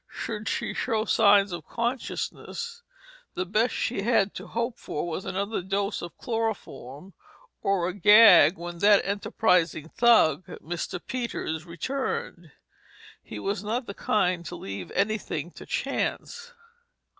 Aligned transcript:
Should 0.09 0.49
she 0.49 0.73
show 0.73 1.05
signs 1.05 1.51
of 1.51 1.67
consciousness, 1.67 2.81
the 3.35 3.45
best 3.45 3.75
she 3.75 4.01
had 4.01 4.33
to 4.33 4.47
hope 4.47 4.79
for 4.79 5.07
was 5.07 5.25
another 5.25 5.61
dose 5.61 6.01
of 6.01 6.17
chloroform 6.17 7.13
or 7.61 7.87
a 7.87 7.93
gag 7.93 8.57
when 8.57 8.79
that 8.79 9.05
enterprising 9.05 9.89
thug, 9.89 10.47
Mr. 10.47 10.99
Peters, 11.05 11.67
returned. 11.67 12.51
He 13.21 13.37
was 13.37 13.63
not 13.63 13.85
the 13.85 13.93
kind 13.93 14.43
to 14.47 14.55
leave 14.55 14.89
anything 14.95 15.51
to 15.51 15.67
chance. 15.67 16.51